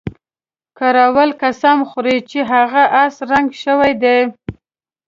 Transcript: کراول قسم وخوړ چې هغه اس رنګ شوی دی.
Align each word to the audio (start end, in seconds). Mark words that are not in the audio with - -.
کراول 0.77 1.29
قسم 1.41 1.75
وخوړ 1.81 2.05
چې 2.29 2.39
هغه 2.51 2.83
اس 3.03 3.15
رنګ 3.31 3.47
شوی 3.63 3.93
دی. 4.03 4.19